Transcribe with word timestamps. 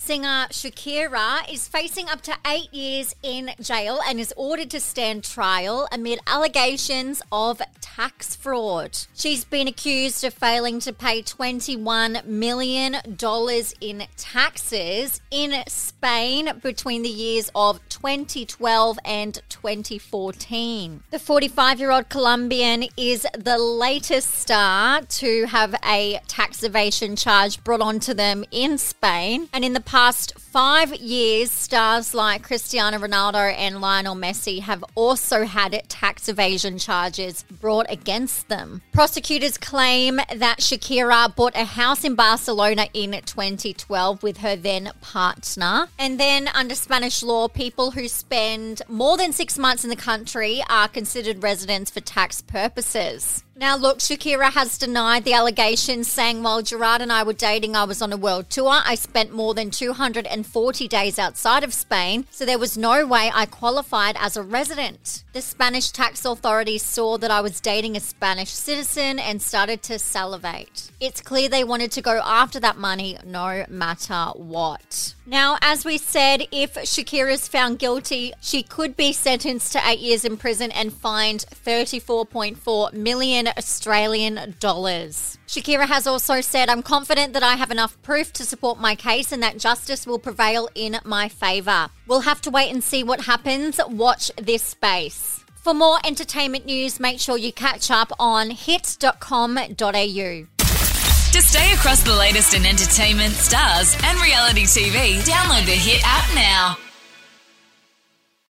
singer 0.00 0.46
Shakira 0.50 1.48
is 1.52 1.68
facing 1.68 2.08
up 2.08 2.22
to 2.22 2.34
eight 2.46 2.72
years 2.72 3.14
in 3.22 3.50
jail 3.60 4.00
and 4.08 4.18
is 4.18 4.32
ordered 4.34 4.70
to 4.70 4.80
stand 4.80 5.22
trial 5.22 5.86
amid 5.92 6.18
allegations 6.26 7.20
of 7.30 7.60
tax 7.96 8.36
fraud. 8.36 8.96
She's 9.14 9.44
been 9.44 9.66
accused 9.66 10.22
of 10.24 10.34
failing 10.34 10.80
to 10.80 10.92
pay 10.92 11.22
$21 11.22 12.24
million 12.24 12.96
in 13.80 14.02
taxes 14.16 15.20
in 15.30 15.62
Spain 15.66 16.52
between 16.62 17.02
the 17.02 17.08
years 17.08 17.50
of 17.54 17.80
2012 17.88 18.98
and 19.04 19.40
2014. 19.48 21.02
The 21.10 21.18
45 21.18 21.80
year 21.80 21.90
old 21.90 22.08
Colombian 22.08 22.84
is 22.96 23.26
the 23.36 23.58
latest 23.58 24.30
star 24.30 25.02
to 25.02 25.46
have 25.46 25.74
a 25.84 26.20
tax 26.28 26.62
evasion 26.62 27.16
charge 27.16 27.62
brought 27.64 27.80
onto 27.80 28.14
them 28.14 28.44
in 28.50 28.78
Spain. 28.78 29.48
And 29.52 29.64
in 29.64 29.72
the 29.72 29.80
past 29.80 30.38
five 30.38 30.94
years, 30.94 31.50
stars 31.50 32.14
like 32.14 32.44
Cristiano 32.44 32.98
Ronaldo 32.98 33.54
and 33.56 33.80
Lionel 33.80 34.16
Messi 34.16 34.60
have 34.62 34.84
also 34.94 35.44
had 35.44 35.80
tax 35.88 36.28
evasion 36.28 36.78
charges 36.78 37.44
brought 37.60 37.79
against 37.88 38.48
them. 38.48 38.82
Prosecutors 38.92 39.56
claim 39.58 40.16
that 40.16 40.58
Shakira 40.58 41.34
bought 41.34 41.54
a 41.56 41.64
house 41.64 42.04
in 42.04 42.14
Barcelona 42.14 42.88
in 42.92 43.12
2012 43.12 44.22
with 44.22 44.38
her 44.38 44.56
then 44.56 44.90
partner. 45.00 45.88
And 45.98 46.18
then, 46.18 46.48
under 46.48 46.74
Spanish 46.74 47.22
law, 47.22 47.48
people 47.48 47.92
who 47.92 48.08
spend 48.08 48.82
more 48.88 49.16
than 49.16 49.32
six 49.32 49.58
months 49.58 49.84
in 49.84 49.90
the 49.90 49.96
country 49.96 50.62
are 50.68 50.88
considered 50.88 51.42
residents 51.42 51.90
for 51.90 52.00
tax 52.00 52.42
purposes. 52.42 53.44
Now, 53.60 53.76
look, 53.76 53.98
Shakira 53.98 54.50
has 54.52 54.78
denied 54.78 55.24
the 55.24 55.34
allegations, 55.34 56.10
saying 56.10 56.42
while 56.42 56.62
Gerard 56.62 57.02
and 57.02 57.12
I 57.12 57.22
were 57.24 57.34
dating, 57.34 57.76
I 57.76 57.84
was 57.84 58.00
on 58.00 58.10
a 58.10 58.16
world 58.16 58.48
tour. 58.48 58.80
I 58.86 58.94
spent 58.94 59.34
more 59.34 59.52
than 59.52 59.70
240 59.70 60.88
days 60.88 61.18
outside 61.18 61.62
of 61.62 61.74
Spain, 61.74 62.24
so 62.30 62.46
there 62.46 62.58
was 62.58 62.78
no 62.78 63.06
way 63.06 63.30
I 63.34 63.44
qualified 63.44 64.16
as 64.18 64.38
a 64.38 64.42
resident. 64.42 65.24
The 65.34 65.42
Spanish 65.42 65.90
tax 65.90 66.24
authorities 66.24 66.82
saw 66.82 67.18
that 67.18 67.30
I 67.30 67.42
was 67.42 67.60
dating 67.60 67.98
a 67.98 68.00
Spanish 68.00 68.48
citizen 68.48 69.18
and 69.18 69.42
started 69.42 69.82
to 69.82 69.98
salivate. 69.98 70.90
It's 70.98 71.20
clear 71.20 71.50
they 71.50 71.62
wanted 71.62 71.92
to 71.92 72.00
go 72.00 72.22
after 72.24 72.60
that 72.60 72.78
money 72.78 73.18
no 73.26 73.66
matter 73.68 74.30
what. 74.36 75.14
Now, 75.26 75.58
as 75.62 75.84
we 75.84 75.98
said, 75.98 76.48
if 76.50 76.74
Shakira 76.74 77.30
is 77.32 77.46
found 77.46 77.78
guilty, 77.78 78.32
she 78.40 78.64
could 78.64 78.96
be 78.96 79.12
sentenced 79.12 79.72
to 79.74 79.80
eight 79.86 80.00
years 80.00 80.24
in 80.24 80.36
prison 80.36 80.72
and 80.72 80.92
fined 80.92 81.44
34.4 81.64 82.92
million 82.94 83.49
Australian 83.56 84.54
dollars. 84.60 85.38
Shakira 85.46 85.86
has 85.86 86.06
also 86.06 86.40
said, 86.40 86.68
I'm 86.68 86.82
confident 86.82 87.32
that 87.32 87.42
I 87.42 87.56
have 87.56 87.70
enough 87.70 88.00
proof 88.02 88.32
to 88.34 88.44
support 88.44 88.78
my 88.78 88.94
case 88.94 89.32
and 89.32 89.42
that 89.42 89.58
justice 89.58 90.06
will 90.06 90.18
prevail 90.18 90.68
in 90.74 90.98
my 91.04 91.28
favour. 91.28 91.88
We'll 92.06 92.20
have 92.20 92.40
to 92.42 92.50
wait 92.50 92.72
and 92.72 92.82
see 92.82 93.02
what 93.02 93.22
happens. 93.22 93.80
Watch 93.88 94.30
this 94.36 94.62
space. 94.62 95.44
For 95.54 95.74
more 95.74 95.98
entertainment 96.04 96.64
news, 96.64 96.98
make 96.98 97.20
sure 97.20 97.36
you 97.36 97.52
catch 97.52 97.90
up 97.90 98.12
on 98.18 98.50
hit.com.au. 98.50 99.66
To 101.32 101.40
stay 101.42 101.72
across 101.72 102.02
the 102.02 102.14
latest 102.14 102.54
in 102.54 102.66
entertainment, 102.66 103.34
stars, 103.34 103.94
and 104.02 104.20
reality 104.20 104.64
TV, 104.64 105.20
download 105.20 105.64
the 105.66 105.72
Hit 105.72 106.02
app 106.04 106.34
now. 106.34 106.89